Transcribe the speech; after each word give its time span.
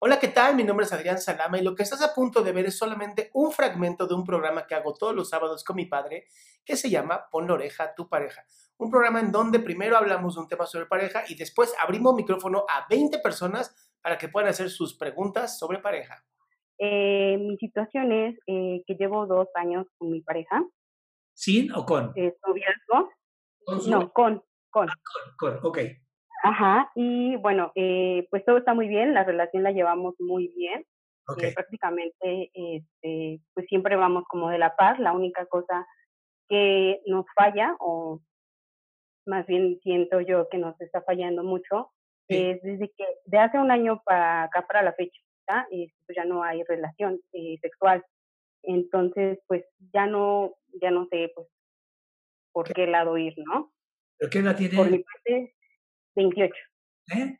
Hola, 0.00 0.20
¿qué 0.20 0.28
tal? 0.28 0.54
Mi 0.54 0.62
nombre 0.62 0.86
es 0.86 0.92
Adrián 0.92 1.18
Salama 1.18 1.58
y 1.58 1.62
lo 1.64 1.74
que 1.74 1.82
estás 1.82 2.00
a 2.02 2.14
punto 2.14 2.44
de 2.44 2.52
ver 2.52 2.66
es 2.66 2.78
solamente 2.78 3.30
un 3.34 3.50
fragmento 3.50 4.06
de 4.06 4.14
un 4.14 4.22
programa 4.22 4.64
que 4.64 4.76
hago 4.76 4.94
todos 4.94 5.12
los 5.12 5.28
sábados 5.28 5.64
con 5.64 5.74
mi 5.74 5.86
padre 5.86 6.26
que 6.64 6.76
se 6.76 6.88
llama 6.88 7.28
Pon 7.32 7.48
la 7.48 7.54
oreja 7.54 7.82
a 7.82 7.94
tu 7.96 8.08
pareja. 8.08 8.44
Un 8.76 8.92
programa 8.92 9.18
en 9.18 9.32
donde 9.32 9.58
primero 9.58 9.96
hablamos 9.96 10.36
de 10.36 10.42
un 10.42 10.46
tema 10.46 10.66
sobre 10.66 10.86
pareja 10.86 11.24
y 11.26 11.34
después 11.34 11.74
abrimos 11.82 12.14
micrófono 12.14 12.64
a 12.68 12.86
20 12.88 13.18
personas 13.18 13.74
para 14.00 14.18
que 14.18 14.28
puedan 14.28 14.50
hacer 14.50 14.70
sus 14.70 14.96
preguntas 14.96 15.58
sobre 15.58 15.80
pareja. 15.80 16.24
Eh, 16.78 17.36
mi 17.36 17.56
situación 17.56 18.12
es 18.12 18.38
eh, 18.46 18.84
que 18.86 18.94
llevo 18.94 19.26
dos 19.26 19.48
años 19.56 19.88
con 19.98 20.12
mi 20.12 20.20
pareja. 20.20 20.64
¿Sin 21.34 21.72
o 21.72 21.84
con? 21.84 22.12
Eh, 22.14 22.36
noviazgo. 22.46 23.10
¿Con 23.64 23.90
No, 23.90 24.12
con, 24.12 24.44
con. 24.70 24.88
Ah, 24.88 24.94
con, 25.36 25.58
con, 25.58 25.66
ok. 25.66 25.78
Ajá, 26.42 26.90
y 26.94 27.36
bueno, 27.36 27.72
eh, 27.74 28.26
pues 28.30 28.44
todo 28.44 28.58
está 28.58 28.74
muy 28.74 28.88
bien, 28.88 29.12
la 29.14 29.24
relación 29.24 29.62
la 29.64 29.72
llevamos 29.72 30.14
muy 30.20 30.48
bien. 30.56 30.84
Eh, 31.42 31.52
prácticamente, 31.54 32.50
este, 32.54 33.40
pues 33.54 33.66
siempre 33.68 33.96
vamos 33.96 34.24
como 34.28 34.48
de 34.48 34.58
la 34.58 34.74
par. 34.76 34.98
La 34.98 35.12
única 35.12 35.44
cosa 35.46 35.86
que 36.48 37.00
nos 37.06 37.26
falla, 37.34 37.76
o 37.80 38.20
más 39.26 39.46
bien 39.46 39.78
siento 39.82 40.20
yo 40.22 40.48
que 40.48 40.58
nos 40.58 40.80
está 40.80 41.02
fallando 41.02 41.44
mucho, 41.44 41.90
Sí. 42.30 42.36
es 42.36 42.62
desde 42.62 42.90
que 42.96 43.04
de 43.26 43.38
hace 43.38 43.58
un 43.58 43.70
año 43.70 44.02
para 44.04 44.44
acá, 44.44 44.66
para 44.66 44.82
la 44.82 44.92
fecha, 44.94 45.20
eh, 45.70 45.88
pues 46.06 46.16
ya 46.16 46.24
no 46.24 46.42
hay 46.44 46.62
relación 46.64 47.20
eh, 47.32 47.56
sexual. 47.62 48.04
Entonces, 48.62 49.38
pues 49.48 49.64
ya 49.94 50.06
no, 50.06 50.54
ya 50.82 50.90
no 50.90 51.06
sé, 51.10 51.30
pues, 51.34 51.46
por 52.52 52.72
qué 52.72 52.86
lado 52.86 53.16
ir, 53.18 53.34
¿no? 53.38 53.72
¿Pero 54.18 54.30
qué 54.30 54.38
edad 54.40 54.56
Por 54.56 54.58
tiene? 54.70 54.90
mi 54.90 54.98
parte, 55.04 55.54
28, 56.18 56.54
¿Eh? 57.14 57.38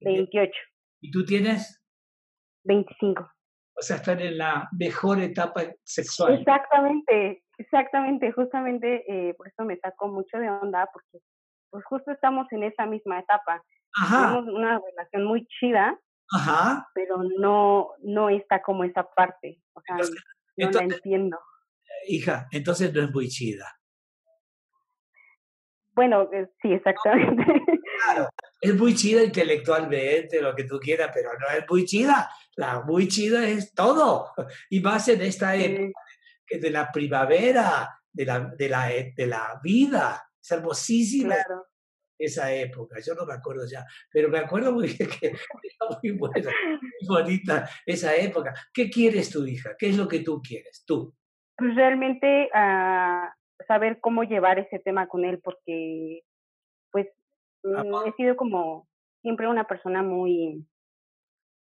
28, 0.00 0.52
¿Y 1.02 1.10
tú 1.10 1.24
tienes? 1.24 1.82
25. 2.64 3.22
O 3.76 3.82
sea, 3.82 3.96
están 3.96 4.20
en 4.20 4.38
la 4.38 4.68
mejor 4.78 5.20
etapa 5.20 5.62
sexual. 5.82 6.38
Exactamente, 6.38 7.42
exactamente, 7.58 8.32
justamente 8.32 9.04
eh, 9.08 9.34
por 9.34 9.48
eso 9.48 9.64
me 9.64 9.76
sacó 9.78 10.08
mucho 10.08 10.38
de 10.38 10.48
onda, 10.48 10.88
porque 10.92 11.18
pues 11.70 11.84
justo 11.86 12.12
estamos 12.12 12.46
en 12.52 12.62
esa 12.62 12.86
misma 12.86 13.18
etapa. 13.20 13.62
Ajá, 14.00 14.28
Tenemos 14.30 14.54
una 14.54 14.80
relación 14.80 15.24
muy 15.24 15.46
chida, 15.46 15.98
ajá. 16.32 16.86
pero 16.94 17.18
no, 17.38 17.90
no 18.02 18.28
está 18.30 18.62
como 18.62 18.84
esa 18.84 19.02
parte, 19.14 19.60
o 19.74 19.80
sea, 19.82 19.96
Entonces- 19.96 20.24
no 20.56 20.70
la 20.70 20.94
entiendo. 20.94 21.38
Hija, 22.08 22.46
entonces 22.52 22.92
no 22.94 23.02
es 23.02 23.12
muy 23.12 23.28
chida. 23.28 23.66
Bueno, 25.94 26.28
eh, 26.32 26.48
sí, 26.60 26.72
exactamente. 26.72 27.44
Claro, 28.06 28.28
es 28.60 28.74
muy 28.74 28.92
chida 28.94 29.22
intelectualmente, 29.22 30.42
lo 30.42 30.54
que 30.54 30.64
tú 30.64 30.80
quieras, 30.80 31.10
pero 31.14 31.30
no 31.38 31.46
es 31.56 31.64
muy 31.70 31.84
chida. 31.84 32.28
La 32.56 32.80
muy 32.80 33.06
chida 33.06 33.48
es 33.48 33.72
todo. 33.72 34.32
Y 34.68 34.80
más 34.80 35.06
en 35.08 35.22
esta 35.22 35.54
época 35.54 35.92
Sí, 36.46 36.58
de 36.58 36.70
la 36.70 36.90
primavera, 36.90 38.00
de 38.12 38.24
la, 38.24 38.40
de 38.40 38.68
la, 38.68 38.92
e- 38.92 39.12
de 39.16 39.26
la 39.26 39.60
vida. 39.62 40.22
Es 40.42 40.50
hermosísima 40.50 41.34
claro. 41.36 41.66
esa 42.18 42.52
época. 42.52 42.98
Yo 43.00 43.14
no 43.14 43.24
me 43.26 43.34
acuerdo 43.34 43.64
ya, 43.66 43.84
pero 44.10 44.28
me 44.28 44.38
acuerdo 44.38 44.72
muy 44.72 44.88
bien 44.88 45.08
que 45.08 45.26
era 45.28 45.98
muy 46.02 46.12
buena, 46.12 46.50
muy 47.00 47.08
bonita 47.08 47.68
esa 47.86 48.14
época. 48.16 48.54
¿Qué 48.72 48.90
quieres 48.90 49.30
tu 49.30 49.46
hija? 49.46 49.74
¿Qué 49.78 49.88
es 49.90 49.96
lo 49.96 50.08
que 50.08 50.20
tú 50.20 50.40
quieres? 50.42 50.84
Tú. 50.86 51.14
Pues 51.56 51.74
realmente 51.74 52.50
ah, 52.52 53.33
saber 53.66 54.00
cómo 54.00 54.24
llevar 54.24 54.58
ese 54.58 54.78
tema 54.78 55.06
con 55.08 55.24
él, 55.24 55.40
porque 55.42 56.22
pues 56.90 57.08
mm, 57.62 58.08
he 58.08 58.12
sido 58.12 58.36
como 58.36 58.88
siempre 59.22 59.48
una 59.48 59.66
persona 59.66 60.02
muy, 60.02 60.66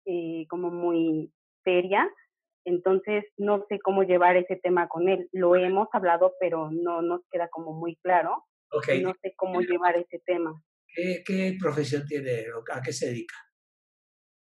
eh, 0.05 0.45
como 0.49 0.69
muy 0.69 1.31
seria, 1.63 2.09
entonces 2.65 3.25
no 3.37 3.65
sé 3.67 3.79
cómo 3.79 4.03
llevar 4.03 4.37
ese 4.37 4.55
tema 4.57 4.87
con 4.87 5.09
él. 5.09 5.29
Lo 5.31 5.55
hemos 5.55 5.87
hablado, 5.91 6.33
pero 6.39 6.69
no 6.71 7.01
nos 7.01 7.21
queda 7.31 7.47
como 7.49 7.73
muy 7.73 7.95
claro, 7.97 8.45
Ok, 8.71 8.89
y 8.95 9.01
no 9.01 9.13
sé 9.21 9.33
cómo 9.35 9.61
llevar 9.61 9.95
ese 9.97 10.19
tema. 10.25 10.53
¿qué, 10.95 11.23
qué 11.25 11.57
profesión 11.59 12.05
tiene? 12.05 12.45
¿A 12.71 12.81
qué 12.81 12.93
se 12.93 13.07
dedica? 13.07 13.35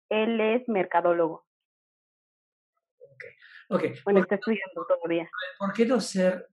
Él 0.09 0.39
es 0.39 0.67
mercadólogo, 0.69 1.47
Ok, 3.69 3.83
bueno, 4.05 4.19
¿por, 4.19 4.23
está 4.23 4.35
estudiando 4.35 4.85
todavía. 4.87 5.29
por 5.59 5.73
qué 5.73 5.85
no 5.85 5.99
ser 5.99 6.47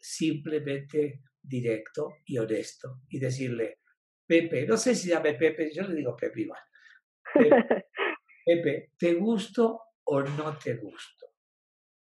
simplemente 0.00 1.22
directo 1.42 2.16
y 2.24 2.38
honesto 2.38 3.02
y 3.08 3.18
decirle, 3.18 3.80
Pepe, 4.26 4.66
no 4.66 4.76
sé 4.76 4.94
si 4.94 5.08
llame 5.08 5.34
Pepe, 5.34 5.72
yo 5.72 5.82
le 5.82 5.94
digo 5.94 6.16
Pepe 6.16 6.42
igual. 6.42 6.60
Pepe, 7.34 7.86
Pepe, 8.46 8.92
¿te 8.96 9.14
gusto 9.14 9.80
o 10.04 10.22
no 10.22 10.56
te 10.56 10.74
gusto? 10.76 11.26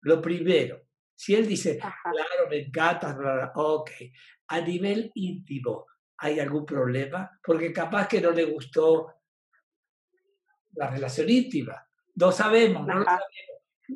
Lo 0.02 0.20
primero, 0.20 0.82
si 1.14 1.34
él 1.34 1.46
dice, 1.46 1.78
Ajá. 1.80 2.10
claro, 2.10 2.48
me 2.48 2.58
encanta, 2.58 3.14
bla, 3.14 3.34
bla, 3.34 3.52
ok, 3.54 3.90
a 4.48 4.60
nivel 4.60 5.10
íntimo, 5.14 5.86
¿hay 6.18 6.40
algún 6.40 6.64
problema? 6.64 7.38
Porque 7.42 7.72
capaz 7.72 8.08
que 8.08 8.20
no 8.20 8.30
le 8.30 8.44
gustó 8.44 9.14
la 10.74 10.90
relación 10.90 11.28
íntima. 11.28 11.86
No 12.14 12.32
sabemos, 12.32 12.86
no 12.86 12.94
lo 12.94 13.04
sabemos. 13.04 13.30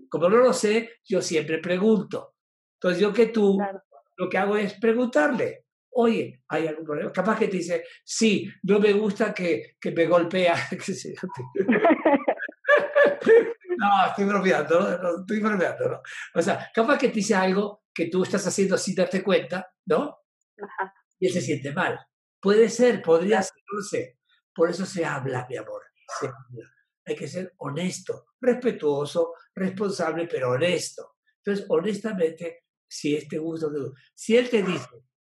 Como 0.09 0.29
no 0.29 0.37
lo 0.39 0.53
sé, 0.53 1.01
yo 1.05 1.23
siempre 1.23 1.59
pregunto. 1.59 2.35
Entonces 2.75 3.01
yo 3.01 3.13
que 3.13 3.27
tú, 3.27 3.57
Claro. 3.57 3.83
Lo 4.17 4.29
que 4.29 4.39
hago 4.39 4.57
es 4.57 4.75
preguntarle, 4.75 5.65
oye, 5.91 6.43
¿hay 6.49 6.67
algún 6.67 6.85
problema? 6.85 7.13
Capaz 7.13 7.39
que 7.39 7.49
te 7.49 7.57
dice, 7.57 7.85
sí, 8.05 8.51
no 8.63 8.79
me 8.79 8.93
gusta 8.93 9.33
que, 9.33 9.77
que 9.81 9.93
me 9.93 10.07
golpea. 10.07 10.55
No, 13.79 14.07
estoy 14.07 14.25
bromeando, 14.25 14.81
¿no? 14.81 14.99
No, 14.99 15.21
estoy 15.21 15.41
bromeando, 15.41 15.89
¿no? 15.89 16.03
O 16.35 16.43
sea, 16.43 16.71
capaz 16.75 16.99
que 16.99 17.09
te 17.09 17.17
dice 17.17 17.35
algo 17.35 17.83
que 17.93 18.07
tú 18.07 18.23
estás 18.23 18.47
haciendo 18.47 18.79
sin 18.79 18.95
darte 18.95 19.23
cuenta, 19.23 19.73
¿no? 19.87 20.19
Ajá. 20.63 20.95
Y 21.19 21.27
él 21.27 21.33
se 21.33 21.41
siente 21.41 21.73
mal. 21.73 21.99
Puede 22.41 22.69
ser, 22.69 23.03
podría 23.03 23.43
ser, 23.43 23.63
no 23.73 23.83
sé. 23.83 24.19
Por 24.55 24.71
eso 24.71 24.87
se 24.87 25.05
habla, 25.05 25.47
mi 25.49 25.57
amor. 25.57 25.83
Se 26.19 26.27
habla. 26.27 26.71
Hay 27.05 27.17
que 27.17 27.29
ser 27.29 27.55
honesto, 27.59 28.27
respetuoso, 28.41 29.35
responsable, 29.55 30.27
pero 30.27 30.51
honesto. 30.51 31.17
Entonces, 31.45 31.67
honestamente, 31.69 32.65
si 32.89 33.17
este 33.17 33.39
gusto, 33.39 33.73
te 33.73 33.79
gusta. 33.81 34.01
si 34.15 34.37
él 34.37 34.49
te 34.51 34.63
dice, 34.63 34.89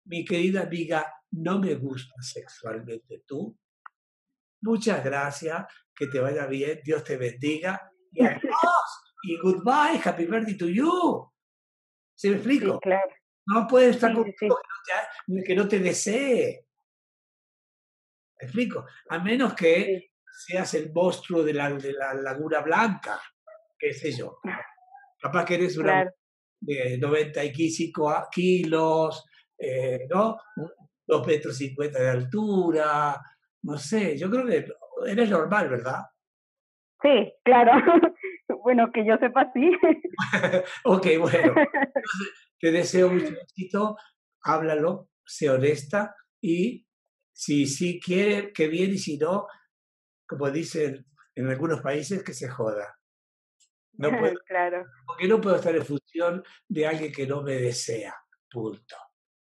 mi 0.05 0.23
querida 0.25 0.61
amiga, 0.63 1.13
no 1.31 1.59
me 1.59 1.75
gusta 1.75 2.13
sexualmente 2.21 3.23
tú, 3.25 3.57
muchas 4.61 5.03
gracias, 5.03 5.65
que 5.95 6.07
te 6.07 6.19
vaya 6.19 6.45
bien, 6.47 6.81
Dios 6.83 7.03
te 7.03 7.17
bendiga, 7.17 7.91
y 8.11 8.21
adiós, 8.25 9.01
y 9.23 9.37
goodbye, 9.39 10.01
happy 10.03 10.25
birthday 10.25 10.57
to 10.57 10.67
you. 10.67 11.29
¿Se 12.15 12.29
me 12.29 12.35
Sí, 12.35 12.37
explico? 12.37 12.79
claro. 12.79 13.11
No 13.47 13.67
puedes 13.67 13.95
estar 13.95 14.11
Sí, 14.11 14.15
con 14.15 14.25
sí, 14.25 14.33
que 14.39 14.47
no, 14.47 14.55
te, 15.37 15.43
que 15.43 15.55
no 15.55 15.67
te 15.67 15.79
desee. 15.79 16.67
¿Me 18.39 18.45
explico? 18.45 18.85
A 19.09 19.19
menos 19.19 19.53
que 19.55 20.11
seas 20.45 20.73
el 20.75 20.91
monstruo 20.93 21.43
de 21.43 21.53
la, 21.53 21.71
de 21.73 21.93
la 21.93 22.13
Laguna 22.13 22.61
Blanca, 22.61 23.19
qué 23.77 23.93
sé 23.93 24.11
yo. 24.11 24.39
Capaz 25.19 25.45
que 25.45 25.55
eres 25.55 25.77
una 25.77 25.91
Claro. 25.93 26.11
De 26.61 26.97
95 26.97 28.09
a- 28.09 28.27
kilos, 28.31 29.25
eh, 29.57 30.07
¿no? 30.09 30.37
Dos 31.05 31.27
metros 31.27 31.57
cincuenta 31.57 32.01
de 32.01 32.09
altura, 32.09 33.19
no 33.63 33.77
sé, 33.77 34.17
yo 34.17 34.29
creo 34.29 34.45
que 34.45 34.65
eres 35.07 35.29
normal, 35.29 35.69
¿verdad? 35.69 36.01
Sí, 37.01 37.33
claro. 37.43 37.71
bueno, 38.63 38.91
que 38.93 39.05
yo 39.05 39.17
sepa, 39.17 39.51
sí. 39.53 39.71
ok, 40.85 41.07
bueno, 41.19 41.53
te 42.59 42.71
deseo 42.71 43.09
mucho 43.09 43.33
éxito, 43.41 43.97
háblalo, 44.43 45.09
sé 45.25 45.49
honesta 45.49 46.15
y 46.39 46.85
si 47.33 47.65
sí 47.65 47.99
quiere, 47.99 48.53
que 48.53 48.67
bien 48.67 48.91
y 48.91 48.97
si 48.99 49.17
no, 49.17 49.47
como 50.27 50.51
dicen 50.51 51.05
en 51.35 51.47
algunos 51.49 51.81
países, 51.81 52.23
que 52.23 52.33
se 52.33 52.47
joda. 52.49 52.99
No 54.01 54.09
puedo, 54.19 54.39
claro. 54.45 54.85
porque 55.05 55.27
no 55.27 55.39
puedo 55.39 55.55
estar 55.57 55.75
en 55.75 55.85
función 55.85 56.43
de 56.67 56.87
alguien 56.87 57.11
que 57.11 57.27
no 57.27 57.41
me 57.41 57.55
desea, 57.55 58.15
punto. 58.49 58.95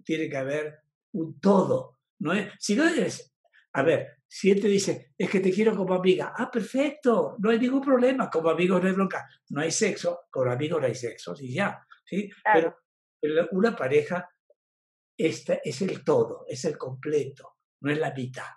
Tiene 0.05 0.29
que 0.29 0.37
haber 0.37 0.79
un 1.13 1.39
todo. 1.41 1.99
¿no 2.21 2.33
es? 2.33 2.53
Si 2.59 2.75
no 2.75 2.87
eres, 2.89 3.33
a 3.73 3.83
ver, 3.83 4.19
si 4.27 4.51
él 4.51 4.61
te 4.61 4.69
dice, 4.69 5.13
es 5.17 5.31
que 5.31 5.41
te 5.41 5.53
quiero 5.53 5.77
como 5.77 5.95
amiga, 5.95 6.33
ah, 6.37 6.51
perfecto, 6.51 7.37
no 7.39 7.51
hay 7.51 7.59
ningún 7.59 7.81
problema, 7.81 8.29
como 8.29 8.51
amigos 8.51 8.83
no 8.83 8.89
hay 8.89 8.95
bronca, 8.95 9.29
no 9.51 9.61
hay 9.61 9.71
sexo, 9.71 10.23
con 10.31 10.49
amigos 10.49 10.81
no 10.81 10.87
hay 10.87 10.95
sexo, 10.95 11.35
y 11.39 11.55
ya, 11.55 11.87
¿sí? 12.05 12.29
Pero 12.53 12.61
Claro. 12.61 12.79
pero 13.21 13.49
una 13.53 13.75
pareja 13.77 14.29
esta 15.17 15.55
es 15.65 15.81
el 15.83 16.05
todo, 16.05 16.45
es 16.49 16.65
el 16.65 16.77
completo, 16.77 17.57
no 17.81 17.91
es 17.91 17.99
la 17.99 18.13
mitad. 18.13 18.51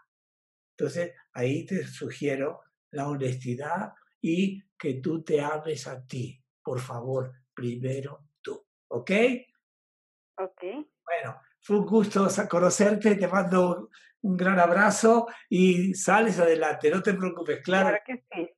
Entonces, 0.78 1.14
ahí 1.34 1.66
te 1.66 1.86
sugiero 1.86 2.62
la 2.92 3.08
honestidad 3.08 3.94
y 4.22 4.64
que 4.78 4.96
tú 4.96 5.24
te 5.24 5.42
ames 5.42 5.88
a 5.88 6.06
ti. 6.06 6.42
Por 6.64 6.80
favor, 6.80 7.32
primero 7.54 8.28
tú. 8.42 8.64
¿Ok? 8.90 9.12
Ok. 10.38 10.64
Bueno, 11.04 11.42
fue 11.60 11.80
un 11.80 11.86
gusto 11.86 12.28
conocerte, 12.50 13.16
te 13.16 13.28
mando 13.28 13.90
un 14.22 14.38
gran 14.38 14.60
abrazo 14.60 15.28
y 15.50 15.94
sales 15.94 16.40
adelante, 16.40 16.90
no 16.90 17.02
te 17.02 17.14
preocupes, 17.14 17.62
claro, 17.64 17.90
Claro 17.90 18.04
que 18.06 18.24
sí. 18.32 18.50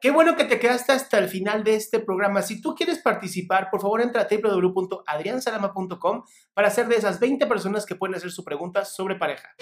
Qué 0.00 0.10
bueno 0.10 0.36
que 0.36 0.44
te 0.44 0.58
quedaste 0.58 0.92
hasta 0.92 1.18
el 1.18 1.28
final 1.28 1.62
de 1.62 1.74
este 1.74 2.00
programa. 2.00 2.42
Si 2.42 2.60
tú 2.60 2.74
quieres 2.74 3.00
participar, 3.00 3.70
por 3.70 3.80
favor 3.82 4.00
entra 4.00 4.22
a 4.22 4.28
www.adriansalama.com 4.28 6.24
para 6.54 6.70
ser 6.70 6.88
de 6.88 6.96
esas 6.96 7.20
20 7.20 7.46
personas 7.46 7.84
que 7.84 7.94
pueden 7.94 8.14
hacer 8.14 8.30
su 8.30 8.44
pregunta 8.44 8.84
sobre 8.84 9.16
pareja. 9.16 9.54